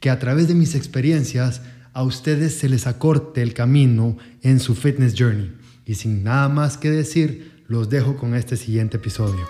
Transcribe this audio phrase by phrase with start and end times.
[0.00, 1.60] que a través de mis experiencias
[1.92, 5.52] a ustedes se les acorte el camino en su fitness journey.
[5.84, 9.46] Y sin nada más que decir, los dejo con este siguiente episodio.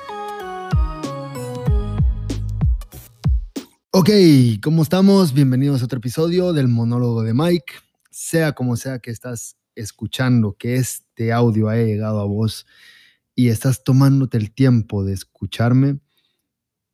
[3.93, 4.11] Ok,
[4.63, 5.33] ¿cómo estamos?
[5.33, 7.75] Bienvenidos a otro episodio del monólogo de Mike.
[8.11, 12.67] Sea como sea que estás escuchando, que este audio haya llegado a vos
[13.37, 16.01] y estás tomándote el tiempo de escucharme,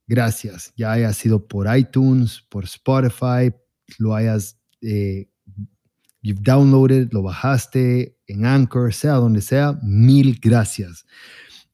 [0.07, 0.73] gracias.
[0.77, 3.55] Ya haya sido por iTunes, por Spotify,
[3.99, 5.29] lo hayas, eh,
[6.23, 11.07] you've downloaded, lo bajaste en Anchor, sea donde sea, mil gracias.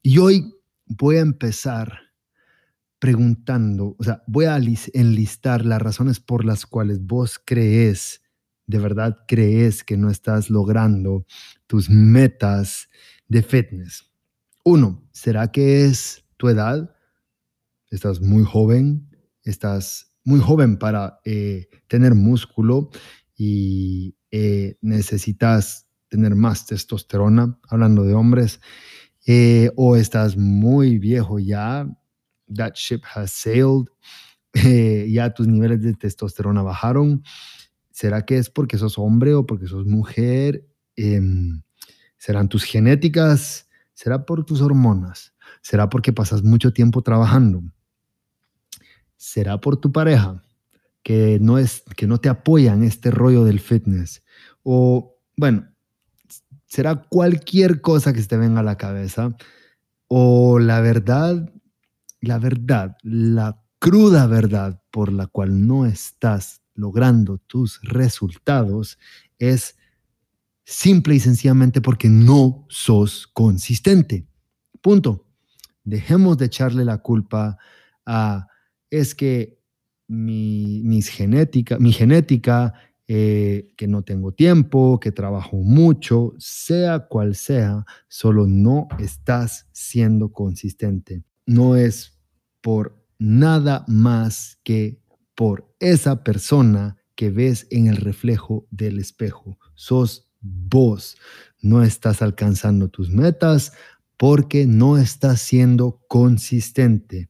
[0.01, 0.53] Y hoy
[0.85, 1.99] voy a empezar
[2.99, 8.21] preguntando, o sea, voy a enlistar las razones por las cuales vos crees,
[8.65, 11.25] de verdad crees que no estás logrando
[11.67, 12.87] tus metas
[13.27, 14.09] de fitness.
[14.63, 16.92] Uno, ¿será que es tu edad?
[17.93, 19.07] Estás muy joven,
[19.43, 22.89] estás muy joven para eh, tener músculo
[23.35, 28.61] y eh, necesitas tener más testosterona, hablando de hombres,
[29.25, 31.87] eh, o estás muy viejo ya,
[32.53, 33.87] that ship has sailed,
[35.11, 37.23] ya tus niveles de testosterona bajaron.
[37.91, 40.67] ¿Será que es porque sos hombre o porque sos mujer?
[40.95, 41.61] Em,
[42.17, 43.67] ¿Serán tus genéticas?
[43.93, 45.33] ¿Será por tus hormonas?
[45.61, 47.63] ¿Será porque pasas mucho tiempo trabajando?
[49.23, 50.43] Será por tu pareja
[51.01, 54.21] que no, es, que no te apoya en este rollo del fitness.
[54.63, 55.67] O, bueno,
[56.65, 59.35] será cualquier cosa que se te venga a la cabeza.
[60.07, 61.49] O la verdad,
[62.19, 68.97] la verdad, la cruda verdad por la cual no estás logrando tus resultados
[69.39, 69.77] es
[70.65, 74.27] simple y sencillamente porque no sos consistente.
[74.81, 75.25] Punto.
[75.85, 77.57] Dejemos de echarle la culpa
[78.05, 78.47] a
[78.93, 79.59] es que
[80.07, 82.73] mi, genética, mi genética,
[83.07, 90.31] eh, que no tengo tiempo, que trabajo mucho, sea cual sea, solo no estás siendo
[90.31, 91.23] consistente.
[91.47, 92.19] No es
[92.61, 95.01] por nada más que
[95.33, 99.57] por esa persona que ves en el reflejo del espejo.
[99.73, 101.17] Sos vos.
[101.61, 103.73] No estás alcanzando tus metas
[104.17, 107.29] porque no estás siendo consistente.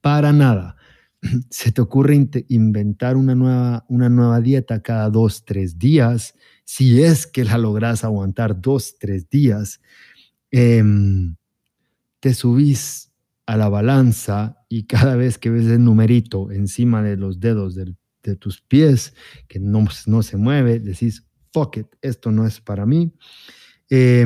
[0.00, 0.76] Para nada.
[1.50, 6.34] se te ocurre inventar una nueva, una nueva dieta cada dos, tres días,
[6.64, 9.80] si es que la logras aguantar dos, tres días,
[10.50, 11.36] em,
[12.20, 13.10] te subís
[13.46, 18.36] a la balanza y cada vez que ves el numerito encima de los dedos de
[18.36, 19.14] tus pies,
[19.48, 23.12] que no, no se mueve, decís, fuck it, esto no es para mí.
[23.90, 24.24] Eh,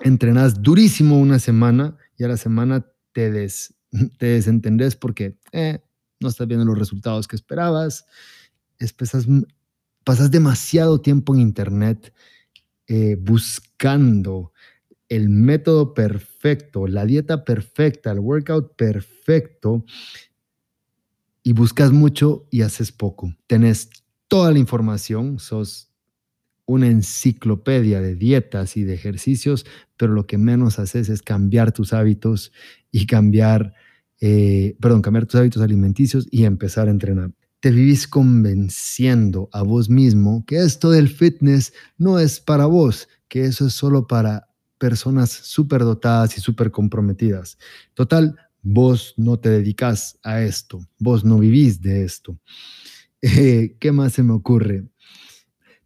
[0.00, 3.74] entrenas durísimo una semana y a la semana te des,
[4.18, 5.80] te desentendés porque eh,
[6.20, 8.06] no estás viendo los resultados que esperabas,
[10.04, 12.12] pasas demasiado tiempo en Internet
[12.86, 14.52] eh, buscando
[15.08, 19.84] el método perfecto, la dieta perfecta, el workout perfecto,
[21.42, 23.34] y buscas mucho y haces poco.
[23.46, 23.90] Tenés
[24.28, 25.89] toda la información, sos
[26.70, 29.66] una enciclopedia de dietas y de ejercicios,
[29.96, 32.52] pero lo que menos haces es cambiar tus hábitos
[32.92, 33.74] y cambiar,
[34.20, 37.32] eh, perdón, cambiar tus hábitos alimenticios y empezar a entrenar.
[37.58, 43.46] Te vivís convenciendo a vos mismo que esto del fitness no es para vos, que
[43.46, 44.46] eso es solo para
[44.78, 47.58] personas súper dotadas y súper comprometidas.
[47.94, 52.38] Total, vos no te dedicas a esto, vos no vivís de esto.
[53.22, 54.86] Eh, ¿Qué más se me ocurre?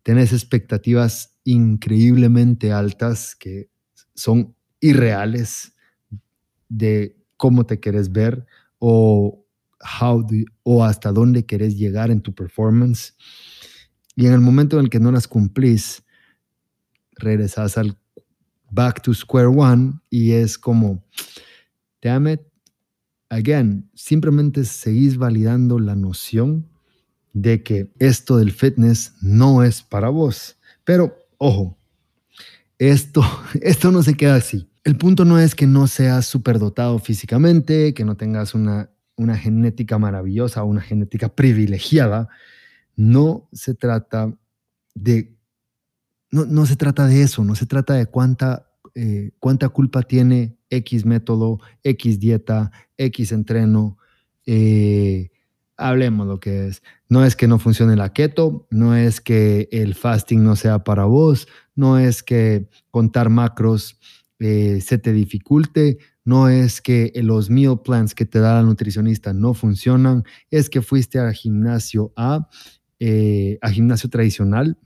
[0.05, 3.71] Tenés expectativas increíblemente altas que
[4.15, 5.73] son irreales
[6.69, 8.47] de cómo te quieres ver
[8.79, 9.45] o,
[10.01, 10.25] how
[10.63, 13.15] o hasta dónde querés llegar en tu performance.
[14.15, 16.05] Y en el momento en que no las cumplís,
[17.17, 17.97] regresas al
[18.71, 21.03] back to square one y es como,
[22.03, 22.41] damn it,
[23.31, 26.69] again, simplemente seguís validando la noción
[27.35, 30.57] de que esto del fitness no es para vos.
[30.85, 31.77] Pero, ojo,
[32.79, 33.23] esto,
[33.61, 34.67] esto no se queda así.
[34.85, 39.99] El punto no es que no seas superdotado físicamente, que no tengas una, una genética
[39.99, 42.29] maravillosa, una genética privilegiada.
[42.97, 44.33] no se trata
[44.95, 45.37] de,
[46.31, 50.57] no, no se trata de eso, no se trata de cuánta, eh, cuánta culpa tiene
[50.71, 53.99] X método, X dieta, X entreno.
[54.47, 55.31] Eh,
[55.77, 56.83] hablemos lo que es.
[57.09, 61.05] No es que no funcione la keto, no es que el fasting no sea para
[61.05, 63.99] vos, no es que contar macros
[64.39, 69.33] eh, se te dificulte, no es que los meal plans que te da la nutricionista
[69.33, 72.49] no funcionan, es que fuiste al gimnasio A,
[72.99, 74.79] eh, a gimnasio tradicional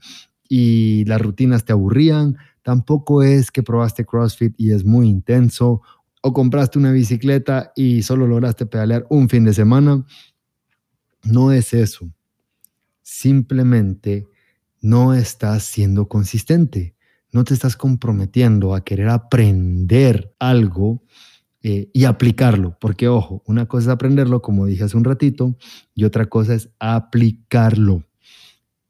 [0.47, 5.81] y las rutinas te aburrían, tampoco es que probaste CrossFit y es muy intenso,
[6.21, 10.05] o compraste una bicicleta y solo lograste pedalear un fin de semana.
[11.23, 12.11] No es eso.
[13.01, 14.27] Simplemente
[14.81, 16.95] no estás siendo consistente.
[17.31, 21.03] No te estás comprometiendo a querer aprender algo
[21.61, 22.77] eh, y aplicarlo.
[22.79, 25.57] Porque, ojo, una cosa es aprenderlo, como dije hace un ratito,
[25.93, 28.03] y otra cosa es aplicarlo.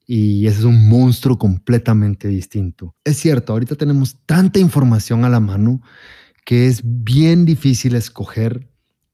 [0.06, 2.96] Y ese es un monstruo completamente distinto.
[3.04, 5.82] Es cierto, ahorita tenemos tanta información a la mano
[6.46, 8.70] que es bien difícil escoger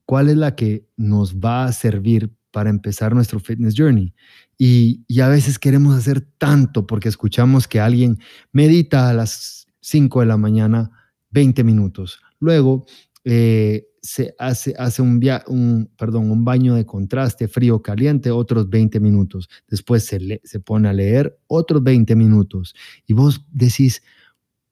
[0.06, 4.14] cuál es la que nos va a servir para empezar nuestro fitness journey.
[4.58, 8.18] Y, a veces queremos hacer tanto porque escuchamos que alguien
[8.54, 10.90] medita a las 5 de la mañana
[11.32, 12.22] 20 minutos.
[12.40, 12.86] Luego
[13.26, 19.02] eh, se hace, hace un, un, perdón, un baño de contraste frío caliente, otros 20
[19.02, 19.50] minutos.
[19.68, 22.74] Después se, se pone a leer otros 20 minutos.
[23.06, 24.02] Y vos decís,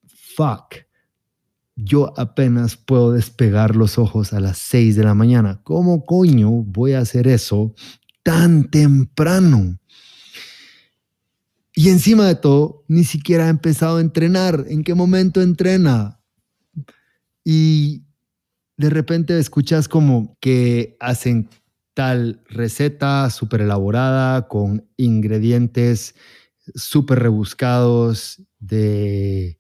[0.06, 0.76] fuck,
[1.76, 5.62] yo apenas puedo despegar los ojos a las 6 de la mañana.
[5.64, 7.74] ¿Cómo coño voy a hacer eso
[8.22, 9.80] tan temprano?
[11.76, 14.66] Y encima de todo, ni siquiera ha empezado a entrenar.
[14.68, 16.20] ¿En qué momento entrena?
[17.44, 18.04] Y
[18.78, 21.50] de repente escuchas como que hacen
[21.96, 26.16] tal receta súper elaborada con ingredientes
[26.76, 29.60] súper rebuscados de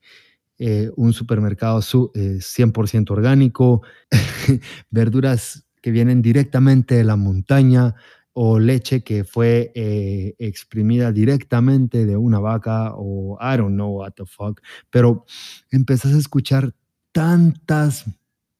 [0.66, 3.82] eh, un supermercado 100% eh, orgánico,
[4.90, 7.96] verduras que vienen directamente de la montaña
[8.32, 14.14] o leche que fue eh, exprimida directamente de una vaca o I don't know what
[14.14, 15.26] the fuck, pero
[15.70, 16.74] empezás a escuchar
[17.12, 18.06] tantas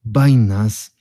[0.02, 0.98] vainas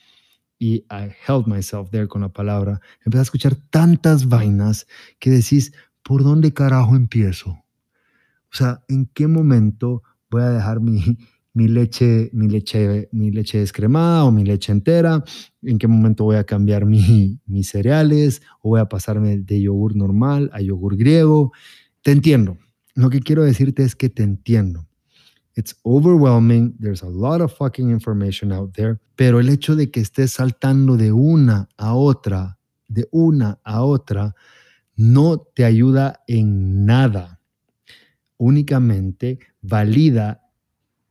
[0.58, 4.88] y I held myself there con la palabra, empezás a escuchar tantas vainas
[5.20, 7.50] que decís, ¿por dónde carajo empiezo?
[7.50, 10.02] O sea, ¿en qué momento
[10.34, 11.18] voy a dejar mi,
[11.54, 15.24] mi leche, mi leche, mi leche descremada o mi leche entera,
[15.62, 19.96] en qué momento voy a cambiar mi, mis cereales o voy a pasarme de yogur
[19.96, 21.52] normal a yogur griego.
[22.02, 22.58] Te entiendo.
[22.96, 24.88] Lo que quiero decirte es que te entiendo.
[25.56, 26.76] It's overwhelming.
[26.80, 28.98] There's a lot of fucking information out there.
[29.16, 32.58] Pero el hecho de que estés saltando de una a otra,
[32.88, 34.36] de una a otra,
[34.96, 37.40] no te ayuda en nada
[38.38, 40.42] únicamente valida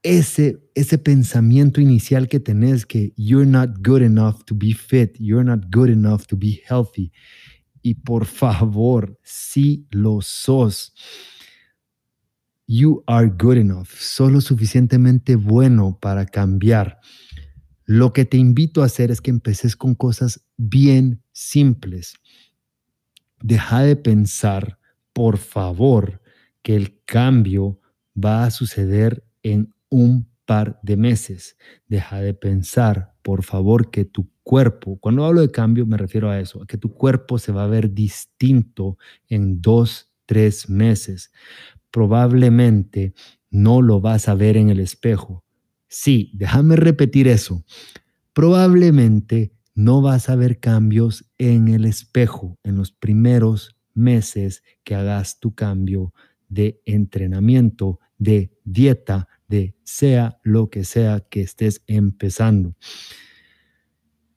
[0.02, 5.44] ese, ese pensamiento inicial que tenés que you're not good enough to be fit, you're
[5.44, 7.12] not good enough to be healthy.
[7.82, 10.94] Y por favor, si lo sos,
[12.66, 17.00] you are good enough, solo suficientemente bueno para cambiar.
[17.84, 22.14] Lo que te invito a hacer es que empeces con cosas bien simples.
[23.42, 24.78] Deja de pensar,
[25.12, 26.21] por favor,
[26.62, 27.81] que el cambio
[28.16, 31.57] va a suceder en un par de meses.
[31.87, 36.40] Deja de pensar, por favor, que tu cuerpo, cuando hablo de cambio me refiero a
[36.40, 41.33] eso, a que tu cuerpo se va a ver distinto en dos, tres meses.
[41.90, 43.14] Probablemente
[43.50, 45.45] no lo vas a ver en el espejo.
[45.88, 47.64] Sí, déjame repetir eso.
[48.33, 55.38] Probablemente no vas a ver cambios en el espejo en los primeros meses que hagas
[55.38, 56.12] tu cambio
[56.52, 62.76] de entrenamiento, de dieta, de sea lo que sea que estés empezando.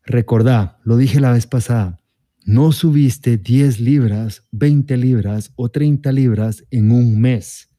[0.03, 1.99] Recordá, lo dije la vez pasada,
[2.45, 7.69] no subiste 10 libras, 20 libras o 30 libras en un mes.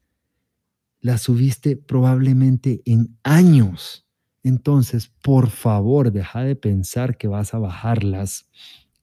[0.99, 4.05] Las subiste probablemente en años.
[4.43, 8.49] Entonces, por favor, deja de pensar que vas a bajarlas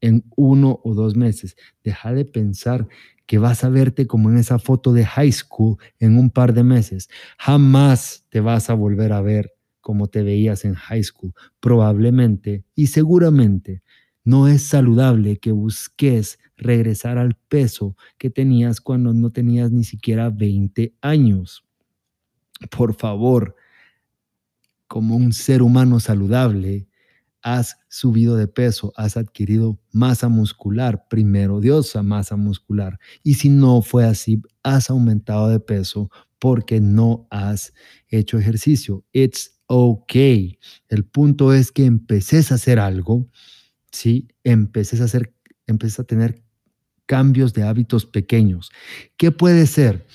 [0.05, 1.57] en uno o dos meses.
[1.83, 2.87] Deja de pensar
[3.27, 6.63] que vas a verte como en esa foto de high school en un par de
[6.63, 7.09] meses.
[7.39, 11.33] Jamás te vas a volver a ver como te veías en high school.
[11.59, 13.83] Probablemente y seguramente
[14.25, 20.29] no es saludable que busques regresar al peso que tenías cuando no tenías ni siquiera
[20.29, 21.65] 20 años.
[22.71, 23.57] Por favor,
[24.87, 26.89] como un ser humano saludable,
[27.45, 32.99] has subido de peso, has adquirido masa muscular, primero Dios, masa muscular.
[33.23, 37.75] Y si no fue así, has aumentado de peso porque no has
[38.09, 39.05] hecho ejercicio.
[39.13, 40.59] It's okay.
[40.89, 43.29] El punto es que empeces a hacer algo,
[43.93, 44.27] ¿sí?
[44.43, 45.35] Empeces a hacer,
[45.67, 46.43] empeces a tener
[47.05, 48.71] cambios de hábitos pequeños.
[49.19, 50.07] ¿Qué puede ser?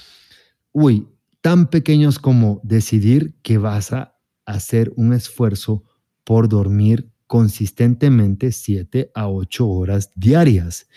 [0.72, 1.08] Uy,
[1.42, 4.18] tan pequeños como decidir que vas a
[4.48, 5.84] hacer un esfuerzo
[6.24, 10.88] por dormir consistentemente 7 a 8 horas diarias.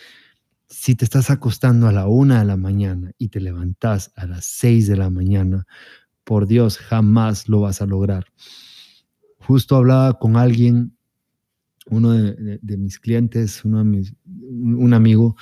[0.67, 4.47] Si te estás acostando a la una de la mañana y te levantas a las
[4.47, 5.67] 6 de la mañana,
[6.25, 8.25] por Dios, jamás lo vas a lograr.
[9.41, 10.97] Justo hablaba con alguien,
[11.91, 15.37] uno de, mis clientes, un amigo,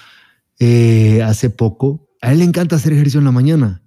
[0.58, 2.08] eh, hace poco.
[2.20, 3.84] A él le encanta hacer ejercicio en la mañana,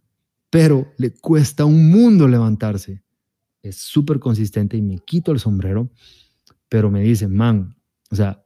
[0.50, 3.04] pero le cuesta un mundo levantarse.
[3.62, 5.92] Es súper consistente y me quito el sombrero,
[6.70, 7.76] pero me dice, man,
[8.10, 8.44] o sea,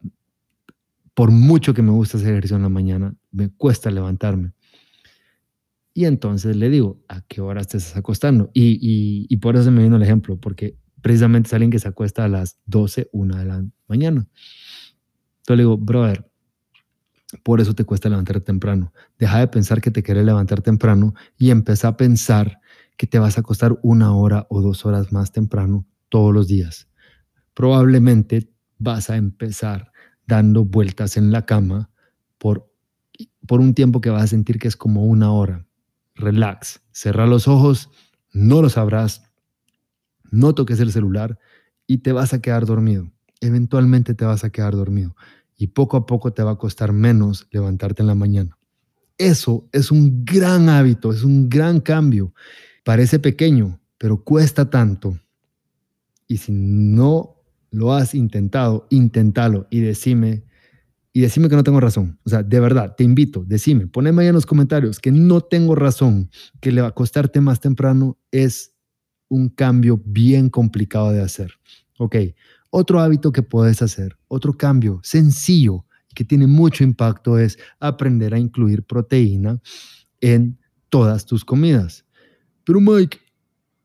[1.13, 4.53] por mucho que me gusta hacer ejercicio en la mañana, me cuesta levantarme.
[5.93, 8.51] Y entonces le digo, ¿a qué hora te estás acostando?
[8.53, 12.27] Y, por eso me vino el ejemplo, porque precisamente es alguien que se acuesta a
[12.27, 14.27] las 12, 1 de la mañana.
[15.39, 16.29] Entonces le digo, brother,
[17.41, 18.93] por eso te cuesta levantar temprano.
[19.17, 22.59] Deja de pensar que te quieres levantar temprano y empieza a pensar
[22.95, 26.87] que te vas a acostar una hora o dos horas más temprano todos los días.
[27.57, 29.91] Probablemente vas a empezar
[30.27, 31.89] dando vueltas en la cama
[32.37, 32.71] por,
[33.47, 35.65] por un tiempo que vas a sentir que es como una hora
[36.13, 37.89] relax, cerra los ojos,
[38.31, 39.23] no lo sabrás,
[40.29, 41.39] no toques el celular
[41.87, 43.11] y te vas a quedar dormido.
[43.41, 45.15] Eventualmente te vas a quedar dormido
[45.55, 48.55] y poco a poco te va a costar menos levantarte en la mañana.
[49.17, 52.35] Eso es un gran hábito, es un gran cambio.
[52.83, 55.17] Parece pequeño, pero cuesta tanto.
[56.27, 57.36] Y si no
[57.71, 60.43] lo has intentado, inténtalo y decime
[61.13, 62.19] y decime que no tengo razón.
[62.25, 65.73] O sea, de verdad, te invito, decime, poneme ahí en los comentarios que no tengo
[65.73, 66.29] razón,
[66.61, 68.75] que le va a costarte más temprano es
[69.27, 71.53] un cambio bien complicado de hacer.
[71.97, 72.17] Ok,
[72.69, 78.39] otro hábito que puedes hacer, otro cambio sencillo que tiene mucho impacto es aprender a
[78.39, 79.59] incluir proteína
[80.21, 80.59] en
[80.89, 82.05] todas tus comidas.
[82.63, 83.17] Pero Mike,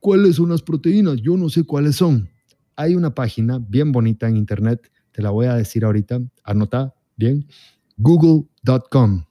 [0.01, 1.21] ¿cuáles son las proteínas?
[1.21, 2.32] Yo no sé cuáles son.
[2.77, 7.47] Hay una página bien bonita en internet, te la voy a decir ahorita, anota Bien,
[7.97, 9.25] google.com.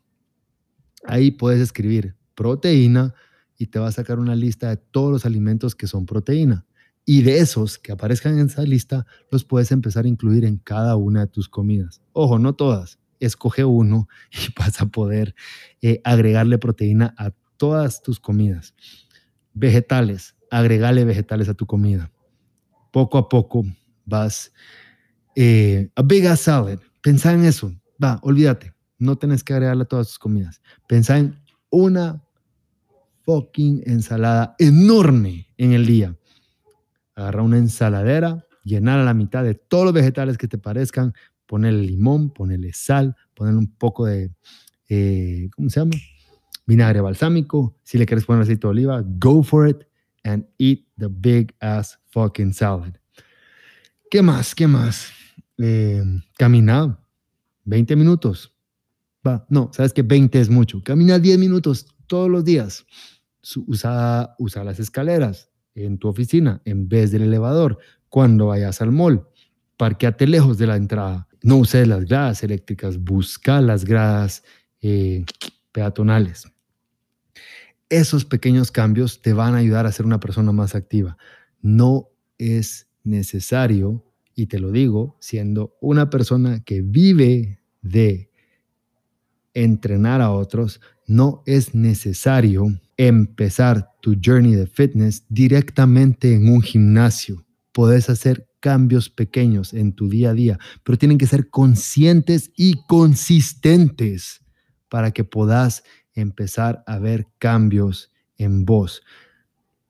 [1.05, 3.13] Ahí puedes escribir proteína
[3.57, 6.65] y te va a sacar una lista de todos los alimentos que son proteína.
[7.05, 10.95] Y de esos que aparezcan en esa lista, los puedes empezar a incluir en cada
[10.95, 12.01] una de tus comidas.
[12.13, 12.99] Ojo, no todas.
[13.19, 15.35] Escoge uno y vas a poder
[15.81, 18.75] eh, agregarle proteína a todas tus comidas.
[19.53, 22.11] Vegetales, agregarle vegetales a tu comida.
[22.91, 23.65] Poco a poco
[24.05, 24.51] vas.
[25.35, 27.73] Eh, a big salad, Pensá en eso.
[28.03, 28.73] Va, olvídate.
[28.99, 30.61] No tenés que agregarle todas tus comidas.
[30.87, 31.35] Pensá en
[31.69, 32.21] una
[33.23, 36.15] fucking ensalada enorme en el día.
[37.15, 41.13] Agarra una ensaladera, llenar la mitad de todos los vegetales que te parezcan,
[41.45, 44.31] ponerle limón, ponerle sal, ponerle un poco de,
[44.89, 45.95] eh, ¿cómo se llama?
[46.67, 47.75] Vinagre balsámico.
[47.83, 49.83] Si le quieres poner aceite de oliva, go for it
[50.23, 52.93] and eat the big ass fucking salad.
[54.09, 54.53] ¿Qué más?
[54.53, 55.11] ¿Qué más?
[55.61, 56.03] eh,
[56.37, 56.99] camina
[57.65, 58.55] 20 minutos.
[59.25, 60.81] Va, no, sabes que 20 es mucho.
[60.83, 62.85] Camina 10 minutos todos los días.
[63.67, 67.77] Usa, usa las escaleras en tu oficina en vez del elevador.
[68.09, 69.27] Cuando vayas al mall,
[69.77, 71.27] parqueate lejos de la entrada.
[71.43, 74.43] No uses las gradas eléctricas, busca las gradas
[74.81, 75.23] eh,
[75.71, 76.51] peatonales.
[77.89, 81.17] Esos pequeños cambios te van a ayudar a ser una persona más activa.
[81.61, 84.03] No es necesario
[84.35, 88.31] y te lo digo siendo una persona que vive de
[89.53, 97.45] entrenar a otros, no es necesario empezar tu journey de fitness directamente en un gimnasio.
[97.71, 102.75] Puedes hacer cambios pequeños en tu día a día, pero tienen que ser conscientes y
[102.87, 104.41] consistentes
[104.87, 109.01] para que puedas empezar a ver cambios en vos.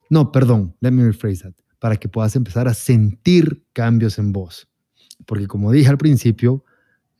[0.09, 4.69] No, perdón, let me rephrase that para que puedas empezar a sentir cambios en vos.
[5.25, 6.63] Porque como dije al principio,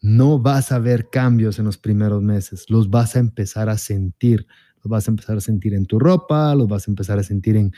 [0.01, 4.45] no vas a ver cambios en los primeros meses, los vas a empezar a sentir.
[4.83, 7.55] Los vas a empezar a sentir en tu ropa, los vas a empezar a sentir
[7.55, 7.71] en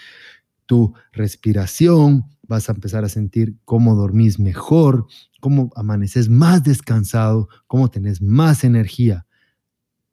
[0.66, 5.08] tu respiración, vas a empezar a sentir cómo dormís mejor,
[5.42, 9.26] cómo amaneces más descansado, cómo tenés más energía.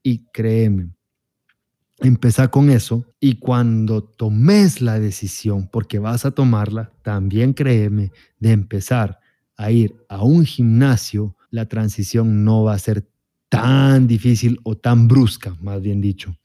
[0.02, 0.90] Y créeme,
[2.00, 8.52] empezar con eso y cuando tomes la decisión, porque vas a tomarla, también créeme, de
[8.52, 9.20] empezar
[9.56, 13.06] a ir a un gimnasio, la transición no va a ser
[13.48, 16.36] tan difícil o tan brusca, más bien dicho.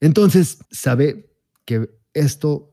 [0.00, 1.30] Entonces, sabe
[1.64, 2.72] que esto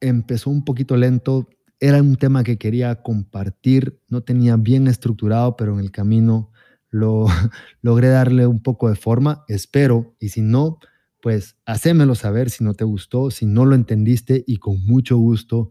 [0.00, 5.74] empezó un poquito lento, era un tema que quería compartir, no tenía bien estructurado, pero
[5.74, 6.50] en el camino
[6.88, 7.26] lo
[7.82, 10.78] logré darle un poco de forma, espero, y si no,
[11.20, 15.70] pues hacémelo saber si no te gustó, si no lo entendiste y con mucho gusto,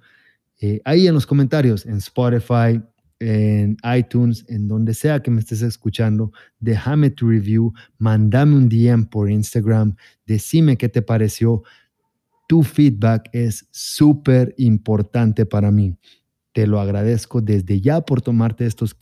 [0.62, 2.82] eh, ahí en los comentarios, en Spotify,
[3.20, 9.06] en iTunes, en donde sea que me estés escuchando, déjame tu review, mandame un DM
[9.06, 11.64] por Instagram, decime qué te pareció.
[12.48, 15.98] Tu feedback es súper importante para mí.
[16.54, 18.96] Te lo agradezco desde ya por tomarte estos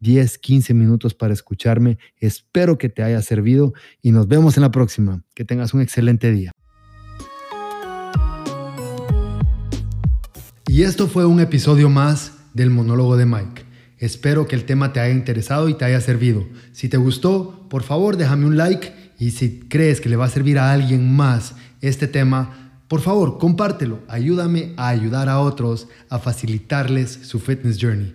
[0.00, 1.98] 10, 15 minutos para escucharme.
[2.18, 5.22] Espero que te haya servido y nos vemos en la próxima.
[5.34, 6.52] Que tengas un excelente día.
[10.66, 13.64] Y esto fue un episodio más del monólogo de Mike.
[13.98, 16.46] Espero que el tema te haya interesado y te haya servido.
[16.72, 20.30] Si te gustó, por favor déjame un like y si crees que le va a
[20.30, 24.00] servir a alguien más este tema, por favor compártelo.
[24.08, 28.14] Ayúdame a ayudar a otros a facilitarles su fitness journey.